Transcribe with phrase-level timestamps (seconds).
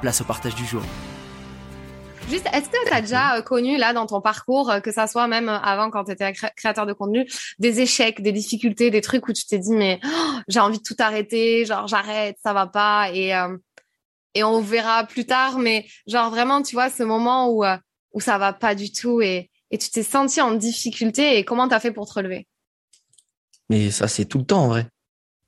[0.00, 0.82] place au partage du jour.
[2.28, 5.06] Juste, est-ce que tu as déjà euh, connu là dans ton parcours, euh, que ça
[5.06, 7.26] soit même euh, avant quand tu étais créateur de contenu,
[7.58, 10.82] des échecs, des difficultés, des trucs où tu t'es dit mais oh, j'ai envie de
[10.82, 13.32] tout arrêter, genre j'arrête, ça va pas et
[14.34, 17.64] et on verra plus tard, mais genre vraiment tu vois ce moment où
[18.12, 21.66] où ça va pas du tout et et tu t'es senti en difficulté et comment
[21.66, 22.46] t'as fait pour te relever?
[23.70, 24.86] Mais ça c'est tout le temps en vrai.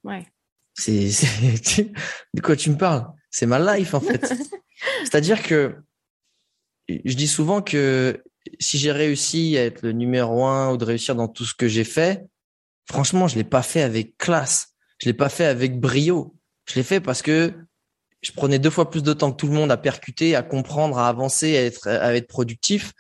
[0.03, 0.27] Ouais.
[0.75, 1.11] C'est
[2.34, 3.06] de quoi tu me parles?
[3.31, 4.33] C'est ma life en fait.
[5.05, 5.77] C'est-à-dire que
[6.89, 8.22] je dis souvent que
[8.59, 11.69] si j'ai réussi à être le numéro un ou de réussir dans tout ce que
[11.69, 12.27] j'ai fait,
[12.89, 14.75] franchement, je l'ai pas fait avec classe.
[14.98, 16.34] Je l'ai pas fait avec brio.
[16.67, 17.55] Je l'ai fait parce que
[18.22, 20.98] je prenais deux fois plus de temps que tout le monde à percuter, à comprendre,
[20.98, 22.92] à avancer, à être, à être productif.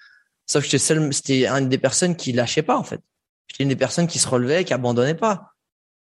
[0.46, 3.00] Sauf que j'étais c'était une des personnes qui lâchait pas, en fait.
[3.48, 5.49] J'étais une des personnes qui se relevait, qui abandonnait pas.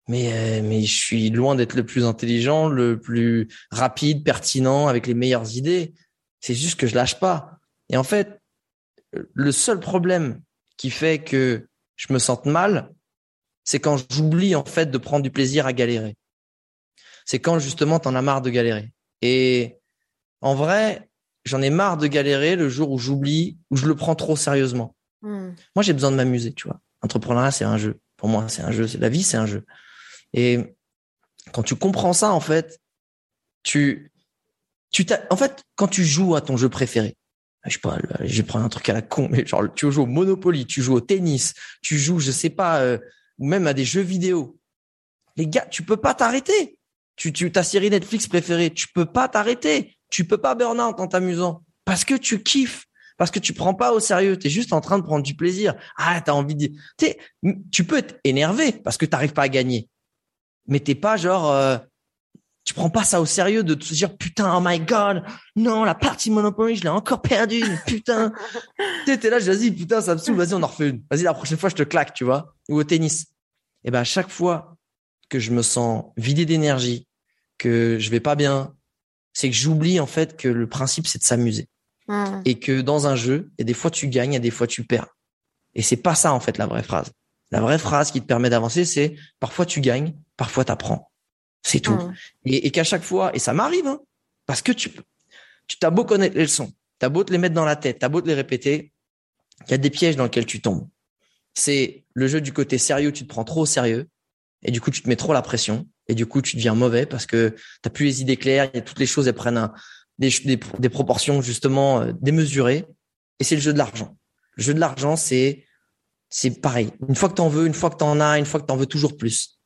[0.08, 5.08] Mais, euh, mais je suis loin d'être le plus intelligent, le plus rapide, pertinent, avec
[5.08, 5.94] les meilleures idées.
[6.42, 7.60] C'est juste que je lâche pas.
[7.90, 8.42] Et en fait,
[9.34, 10.42] le seul problème
[10.78, 12.94] qui fait que je me sente mal,
[13.64, 16.16] c'est quand j'oublie en fait de prendre du plaisir à galérer.
[17.26, 18.92] C'est quand justement t'en as marre de galérer.
[19.22, 19.78] Et
[20.42, 21.10] en vrai,
[21.46, 24.96] j'en ai marre de galérer le jour où j'oublie, où je le prends trop sérieusement.
[25.22, 25.52] Hmm.
[25.76, 26.82] Moi, j'ai besoin de m'amuser, tu vois.
[27.02, 28.00] Entrepreneuriat, c'est un jeu.
[28.18, 28.88] Pour moi, c'est un jeu.
[29.00, 29.66] La vie, c'est un jeu.
[30.34, 30.60] Et
[31.52, 32.80] quand tu comprends ça, en fait,
[33.64, 34.12] tu,
[34.92, 37.16] tu en fait, quand tu joues à ton jeu préféré,
[37.66, 40.04] je sais pas, je vais prendre un truc à la con, mais genre tu joues
[40.04, 42.98] au Monopoly, tu joues au tennis, tu joues, je sais pas, euh,
[43.38, 44.60] ou même à des jeux vidéo.
[45.38, 46.78] Les gars, tu peux pas t'arrêter.
[47.16, 49.96] Tu, tu, ta série Netflix préférée, tu peux pas t'arrêter.
[50.10, 52.86] Tu peux pas burn out en t'amusant parce que tu kiffes,
[53.18, 54.38] parce que tu prends pas au sérieux.
[54.38, 55.76] Tu es juste en train de prendre du plaisir.
[55.98, 56.72] Ah, t'as envie de,
[57.72, 59.90] tu peux être énervé parce que t'arrives pas à gagner,
[60.68, 61.78] mais t'es pas genre, euh,
[62.64, 65.24] tu prends pas ça au sérieux de te dire putain oh my god
[65.56, 68.32] non la partie Monopoly je l'ai encore perdue putain.
[69.06, 71.04] Tu t'es là vas-y putain ça me saoule vas-y on en refait une.
[71.12, 72.56] Vas-y la prochaine fois je te claque tu vois.
[72.70, 73.26] Ou au tennis.
[73.84, 74.78] Et ben à chaque fois
[75.30, 77.08] que je me sens vidé d'énergie
[77.58, 78.74] que je vais pas bien
[79.34, 81.68] c'est que j'oublie en fait que le principe c'est de s'amuser.
[82.10, 82.42] Mmh.
[82.44, 84.68] et que dans un jeu il y a des fois tu gagnes et des fois
[84.68, 85.08] tu perds.
[85.74, 87.12] Et c'est pas ça en fait la vraie phrase
[87.54, 91.12] la vraie phrase qui te permet d'avancer c'est parfois tu gagnes parfois tu apprends
[91.64, 91.94] c'est tout.
[91.94, 92.14] Mmh.
[92.46, 94.00] Et, qu'à chaque fois, et ça m'arrive, hein,
[94.46, 94.92] parce que tu,
[95.68, 98.10] tu t'as beau connaître les leçons, t'as beau te les mettre dans la tête, t'as
[98.10, 98.92] beau te les répéter,
[99.68, 100.88] il y a des pièges dans lesquels tu tombes.
[101.54, 104.10] C'est le jeu du côté sérieux, tu te prends trop au sérieux,
[104.64, 107.06] et du coup tu te mets trop la pression, et du coup tu deviens mauvais
[107.06, 109.70] parce que t'as plus les idées claires, et toutes les choses elles prennent
[110.20, 112.86] des, des, proportions justement euh, démesurées,
[113.40, 114.18] et c'est le jeu de l'argent.
[114.58, 115.66] Le jeu de l'argent, c'est
[116.36, 116.90] c'est pareil.
[117.08, 118.88] Une fois que t'en veux, une fois que t'en as, une fois que t'en veux
[118.88, 119.60] toujours plus.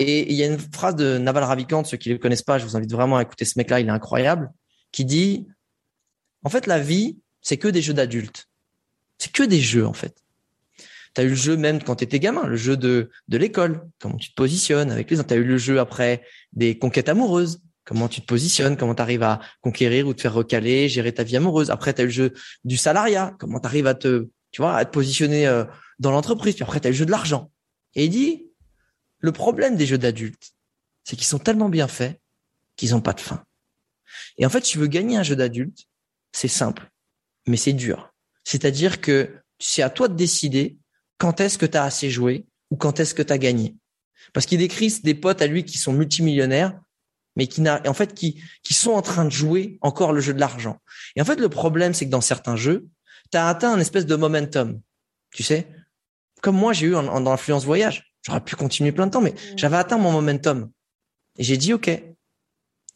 [0.00, 2.58] Et il y a une phrase de Naval Ravikant, ceux qui ne le connaissent pas,
[2.58, 4.50] je vous invite vraiment à écouter ce mec-là, il est incroyable,
[4.90, 5.46] qui dit,
[6.42, 8.48] en fait, la vie, c'est que des jeux d'adultes.
[9.18, 10.16] C'est que des jeux, en fait.
[11.14, 13.88] Tu as eu le jeu même quand tu étais gamin, le jeu de, de l'école,
[14.00, 15.28] comment tu te positionnes avec les autres.
[15.28, 19.02] Tu as eu le jeu après des conquêtes amoureuses, comment tu te positionnes, comment tu
[19.02, 21.70] arrives à conquérir ou te faire recaler, gérer ta vie amoureuse.
[21.70, 22.32] Après, tu as eu le jeu
[22.64, 25.64] du salariat, comment tu arrives à te, tu vois, à te positionner euh,
[25.98, 26.54] dans l'entreprise.
[26.54, 27.50] Puis après, tu as le jeu de l'argent.
[27.94, 28.46] Et il dit,
[29.18, 30.52] le problème des jeux d'adultes,
[31.04, 32.20] c'est qu'ils sont tellement bien faits
[32.76, 33.42] qu'ils n'ont pas de fin.
[34.36, 35.86] Et en fait, tu veux gagner un jeu d'adulte,
[36.32, 36.90] c'est simple,
[37.46, 38.12] mais c'est dur.
[38.44, 40.78] C'est-à-dire que c'est à toi de décider
[41.18, 43.76] quand est-ce que tu as assez joué ou quand est-ce que tu as gagné.
[44.32, 46.78] Parce qu'il décrit des potes à lui qui sont multimillionnaires,
[47.36, 50.34] mais qui n'a, en fait, qui, qui sont en train de jouer encore le jeu
[50.34, 50.80] de l'argent.
[51.16, 52.88] Et en fait, le problème, c'est que dans certains jeux,
[53.30, 54.80] tu as atteint un espèce de momentum.
[55.32, 55.68] Tu sais?
[56.42, 58.12] Comme moi, j'ai eu dans l'influence voyage.
[58.22, 59.56] J'aurais pu continuer plein de temps, mais mm.
[59.56, 60.70] j'avais atteint mon momentum.
[61.38, 61.90] Et j'ai dit, OK,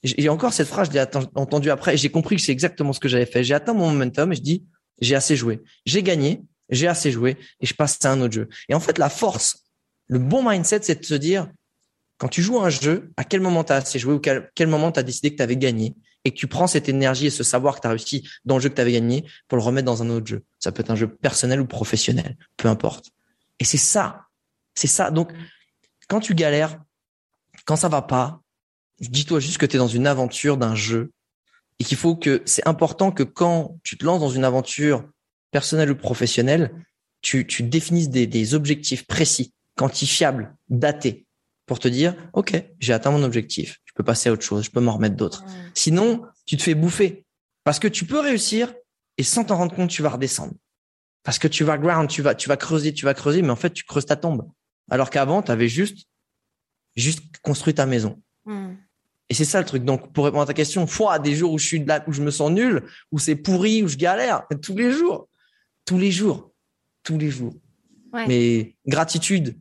[0.02, 1.04] j'ai encore cette phrase, je l'ai
[1.34, 3.44] entendu après et j'ai compris que c'est exactement ce que j'avais fait.
[3.44, 4.64] J'ai atteint mon momentum et je dis,
[5.00, 5.60] j'ai assez joué.
[5.86, 8.48] J'ai gagné, j'ai assez joué et je passe à un autre jeu.
[8.68, 9.64] Et en fait, la force,
[10.08, 11.48] le bon mindset, c'est de se dire,
[12.18, 14.68] quand tu joues un jeu, à quel moment tu as assez joué ou quel, quel
[14.68, 15.94] moment tu as décidé que tu avais gagné
[16.24, 18.62] et que tu prends cette énergie et ce savoir que tu as réussi dans le
[18.62, 20.44] jeu que tu avais gagné pour le remettre dans un autre jeu.
[20.58, 23.10] Ça peut être un jeu personnel ou professionnel, peu importe.
[23.58, 24.26] Et c'est ça.
[24.74, 25.10] C'est ça.
[25.10, 25.32] Donc,
[26.08, 26.78] quand tu galères,
[27.64, 28.40] quand ça va pas,
[29.00, 31.12] dis-toi juste que tu es dans une aventure d'un jeu
[31.78, 35.04] et qu'il faut que c'est important que quand tu te lances dans une aventure
[35.50, 36.72] personnelle ou professionnelle,
[37.20, 41.26] tu, tu définisses des, des objectifs précis, quantifiables, datés
[41.66, 43.78] pour te dire, OK, j'ai atteint mon objectif.
[43.84, 44.64] Je peux passer à autre chose.
[44.64, 45.44] Je peux m'en remettre d'autres.
[45.74, 47.24] Sinon, tu te fais bouffer
[47.64, 48.72] parce que tu peux réussir
[49.18, 50.54] et sans t'en rendre compte, tu vas redescendre.
[51.24, 53.56] Parce que tu vas ground, tu vas, tu vas creuser, tu vas creuser, mais en
[53.56, 54.48] fait, tu creuses ta tombe.
[54.90, 56.06] Alors qu'avant, tu avais juste,
[56.96, 58.20] juste construit ta maison.
[58.44, 58.74] Hmm.
[59.28, 59.84] Et c'est ça le truc.
[59.84, 62.22] Donc, pour répondre à ta question, fois des jours où je suis là, où je
[62.22, 62.82] me sens nul,
[63.12, 65.28] où c'est pourri, où je galère, tous les jours,
[65.86, 66.50] tous les jours,
[67.02, 67.54] tous les jours.
[68.12, 69.56] Mais gratitude,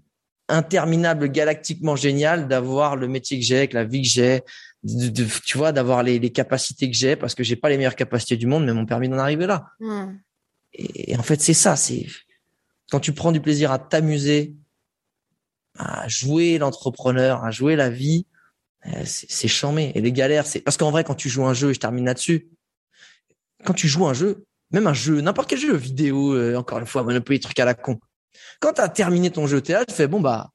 [0.50, 4.42] interminable, galactiquement génial d'avoir le métier que j'ai, avec la vie que j'ai,
[5.46, 8.48] tu vois, d'avoir les, capacités que j'ai, parce que j'ai pas les meilleures capacités du
[8.48, 9.68] monde, mais m'ont permis d'en arriver là.
[9.80, 10.18] Hmm.
[10.74, 12.06] Et, en fait, c'est ça, c'est
[12.90, 14.56] quand tu prends du plaisir à t'amuser,
[15.78, 18.26] à jouer l'entrepreneur, à jouer la vie,
[18.88, 19.92] euh, c'est chambé.
[19.96, 22.06] Et les galères, c'est parce qu'en vrai, quand tu joues un jeu, et je termine
[22.06, 22.50] là-dessus,
[23.64, 26.86] quand tu joues un jeu, même un jeu, n'importe quel jeu vidéo, euh, encore une
[26.86, 28.00] fois, Monopoly, trucs à la con,
[28.60, 30.52] quand tu as terminé ton jeu théâtre, tu fais bon bah,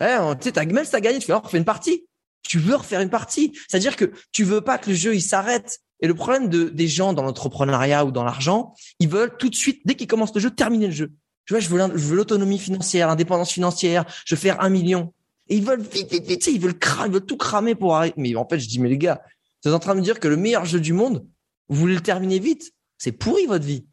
[0.00, 2.06] tu sais, même si t'as gagné, tu fais oh, refais une partie.
[2.42, 3.56] Tu veux refaire une partie.
[3.68, 5.78] C'est-à-dire que tu veux pas que le jeu il s'arrête.
[6.02, 9.54] Et le problème de, des gens dans l'entrepreneuriat ou dans l'argent, ils veulent tout de
[9.54, 11.12] suite, dès qu'ils commencent le jeu, terminer le jeu.
[11.46, 15.14] Tu vois, je veux l'autonomie financière, l'indépendance financière, je veux faire un million.
[15.48, 18.14] Et ils veulent vite, vite, vite, ils veulent cramer, ils veulent tout cramer pour arrêter.
[18.20, 19.22] Mais en fait, je dis, mais les gars,
[19.64, 21.26] vous êtes en train de me dire que le meilleur jeu du monde,
[21.68, 22.72] vous voulez le terminer vite.
[22.98, 23.86] C'est pourri votre vie.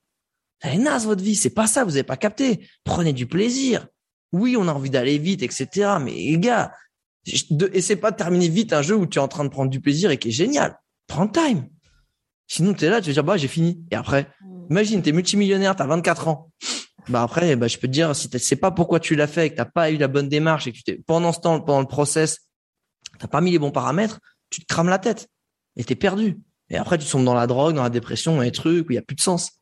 [0.62, 2.68] Elle est naze votre vie, c'est pas ça, vous avez pas capté.
[2.84, 3.88] Prenez du plaisir.
[4.32, 5.98] Oui, on a envie d'aller vite, etc.
[6.02, 6.72] Mais les gars,
[7.26, 9.80] essaie pas de terminer vite un jeu où tu es en train de prendre du
[9.80, 10.78] plaisir et qui est génial.
[11.08, 11.68] Prends time.
[12.50, 13.86] Sinon, tu es là, tu vas dire, bah, j'ai fini.
[13.92, 14.66] Et après, mm.
[14.72, 16.52] imagine, tu es multimillionnaire, tu as 24 ans.
[17.08, 19.48] Bah après, bah, je peux te dire, si tu sais pas pourquoi tu l'as fait
[19.48, 21.62] et que t'as pas eu la bonne démarche et que tu t'es, pendant ce temps,
[21.62, 22.50] pendant le process,
[23.18, 24.20] t'as pas mis les bons paramètres,
[24.50, 25.28] tu te crames la tête
[25.76, 26.40] et t'es perdu.
[26.70, 28.96] Et après, tu tombes dans la drogue, dans la dépression, dans les trucs où il
[28.96, 29.60] y a plus de sens.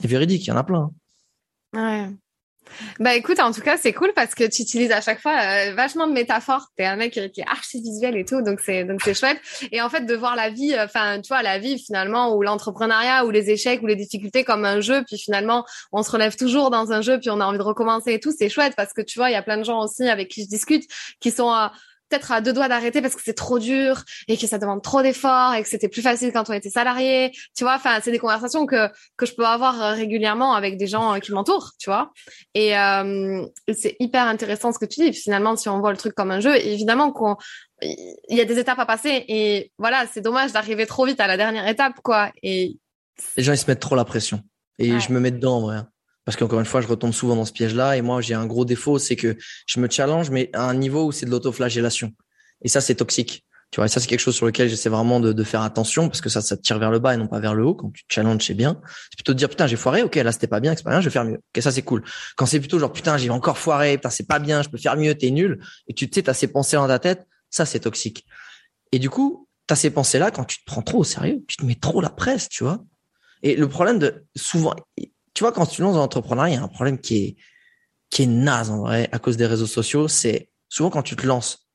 [0.00, 0.90] C'est véridique, il y en a plein.
[1.74, 2.10] Ouais.
[3.00, 5.74] Bah écoute, en tout cas, c'est cool parce que tu utilises à chaque fois euh,
[5.74, 6.68] vachement de métaphores.
[6.76, 9.38] T'es un mec qui, est archi visuel et tout, donc c'est donc c'est chouette.
[9.72, 13.24] Et en fait, de voir la vie, enfin, tu vois, la vie finalement, ou l'entrepreneuriat,
[13.24, 16.70] ou les échecs, ou les difficultés comme un jeu, puis finalement, on se relève toujours
[16.70, 18.32] dans un jeu, puis on a envie de recommencer et tout.
[18.36, 20.42] C'est chouette parce que tu vois, il y a plein de gens aussi avec qui
[20.42, 20.84] je discute
[21.20, 21.66] qui sont euh,
[22.08, 25.02] peut-être à deux doigts d'arrêter parce que c'est trop dur et que ça demande trop
[25.02, 27.32] d'efforts et que c'était plus facile quand on était salarié.
[27.56, 30.86] Tu vois, enfin, c'est des conversations que que je peux avoir euh, régulièrement avec des
[30.86, 32.12] gens euh, qui m'entourent, tu vois.
[32.54, 35.12] Et euh, c'est hyper intéressant ce que tu dis.
[35.12, 37.36] Finalement, si on voit le truc comme un jeu, évidemment qu'on
[37.82, 41.26] il y a des étapes à passer et voilà, c'est dommage d'arriver trop vite à
[41.26, 42.32] la dernière étape, quoi.
[42.42, 42.78] Et
[43.36, 44.40] les gens ils se mettent trop la pression
[44.78, 45.82] et je me mets dedans, en vrai
[46.26, 47.96] parce qu'encore une fois, je retombe souvent dans ce piège-là.
[47.96, 49.36] Et moi, j'ai un gros défaut, c'est que
[49.66, 52.12] je me challenge, mais à un niveau où c'est de l'autoflagellation.
[52.62, 53.46] Et ça, c'est toxique.
[53.70, 56.08] Tu vois, et ça, c'est quelque chose sur lequel j'essaie vraiment de, de, faire attention
[56.08, 57.74] parce que ça, ça te tire vers le bas et non pas vers le haut.
[57.74, 58.80] Quand tu te challenges, c'est bien.
[59.10, 60.02] C'est plutôt de dire, putain, j'ai foiré.
[60.02, 61.38] Ok, là, c'était pas bien, c'est pas bien, je vais faire mieux.
[61.54, 62.02] Ok, ça, c'est cool.
[62.36, 64.96] Quand c'est plutôt genre, putain, j'ai encore foiré, putain, c'est pas bien, je peux faire
[64.96, 65.60] mieux, t'es nul.
[65.86, 67.26] Et tu sais, t'as ces pensées dans ta tête.
[67.50, 68.26] Ça, c'est toxique.
[68.90, 71.44] Et du coup, t'as ces pensées-là quand tu te prends trop au sérieux.
[71.46, 72.84] Tu te mets trop la presse, tu vois.
[73.42, 74.74] Et le problème de souvent,
[75.36, 77.36] tu vois, quand tu lances dans l'entrepreneuriat, il y a un problème qui est,
[78.08, 80.08] qui est naze en vrai à cause des réseaux sociaux.
[80.08, 81.68] C'est souvent quand tu te lances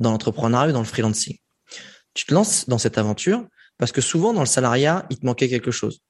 [0.00, 1.38] dans l'entrepreneuriat ou dans le freelancing.
[2.14, 3.46] Tu te lances dans cette aventure
[3.78, 6.00] parce que souvent dans le salariat, il te manquait quelque chose.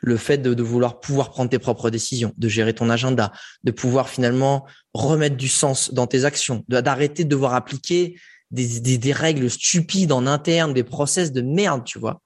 [0.00, 3.32] Le fait de, de vouloir pouvoir prendre tes propres décisions, de gérer ton agenda,
[3.62, 8.18] de pouvoir finalement remettre du sens dans tes actions, d'arrêter de devoir appliquer
[8.50, 12.22] des, des, des règles stupides en interne, des process de merde, tu vois.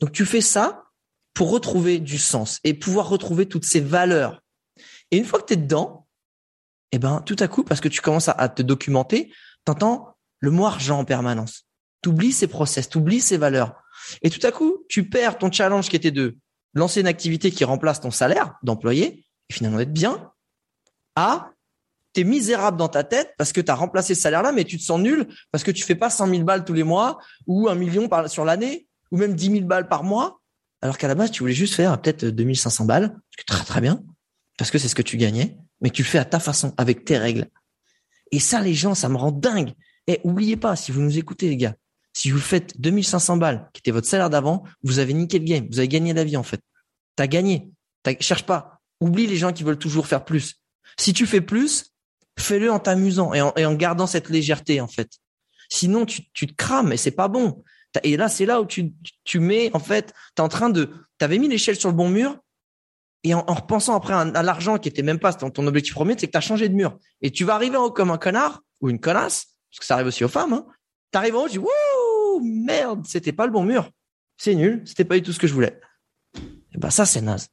[0.00, 0.84] Donc tu fais ça
[1.34, 4.42] pour retrouver du sens et pouvoir retrouver toutes ces valeurs.
[5.10, 6.06] Et une fois que tu dedans,
[6.92, 9.32] eh ben, tout à coup, parce que tu commences à, te documenter,
[9.64, 11.66] t'entends le mot argent en permanence.
[12.02, 13.82] T'oublies ces process, t'oublies ces valeurs.
[14.22, 16.36] Et tout à coup, tu perds ton challenge qui était de
[16.74, 20.32] lancer une activité qui remplace ton salaire d'employé et finalement d'être bien
[21.16, 21.50] à
[22.12, 24.82] t'es misérable dans ta tête parce que tu as remplacé ce salaire-là, mais tu te
[24.82, 27.74] sens nul parce que tu fais pas 100 000 balles tous les mois ou un
[27.74, 30.39] million par, sur l'année ou même 10 000 balles par mois
[30.82, 34.02] alors qu'à la base, tu voulais juste faire peut-être 2500 balles, très très bien,
[34.56, 37.04] parce que c'est ce que tu gagnais, mais tu le fais à ta façon, avec
[37.04, 37.48] tes règles.
[38.32, 39.72] Et ça, les gens, ça me rend dingue.
[40.06, 41.76] Et oubliez pas, si vous nous écoutez, les gars,
[42.12, 45.68] Si vous faites 2500 balles, qui était votre salaire d'avant, vous avez niqué le game.
[45.70, 46.60] Vous avez gagné la vie, en fait.
[47.16, 47.70] T'as gagné.
[48.20, 48.80] Cherche pas.
[49.00, 50.56] Oublie les gens qui veulent toujours faire plus.
[50.98, 51.92] Si tu fais plus,
[52.38, 55.18] fais-le en t'amusant et en, gardant cette légèreté, en fait.
[55.68, 57.62] Sinon, tu, tu te crames et c'est pas bon.
[58.02, 58.92] Et là, c'est là où tu,
[59.24, 60.84] tu mets, en fait, tu es en train de,
[61.18, 62.38] tu avais mis l'échelle sur le bon mur,
[63.22, 66.32] et en, repensant après à, l'argent qui était même pas ton, objectif premier, c'est que
[66.32, 66.98] tu as changé de mur.
[67.20, 69.94] Et tu vas arriver en haut comme un connard ou une connasse, parce que ça
[69.94, 70.54] arrive aussi aux femmes.
[70.54, 70.66] Hein.
[71.12, 73.90] Tu arrives en haut, tu dis Wouh, merde, c'était pas le bon mur.
[74.38, 75.78] C'est nul, c'était pas du tout ce que je voulais.
[76.36, 77.48] Et ben ça, c'est naze.